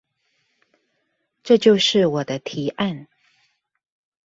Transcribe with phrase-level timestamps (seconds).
[1.43, 3.07] 這就是我的提案